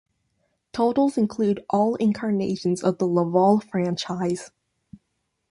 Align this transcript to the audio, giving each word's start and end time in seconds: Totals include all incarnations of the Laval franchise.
Totals 0.73 1.15
include 1.15 1.63
all 1.69 1.93
incarnations 1.97 2.83
of 2.83 2.97
the 2.97 3.05
Laval 3.05 3.59
franchise. 3.59 4.49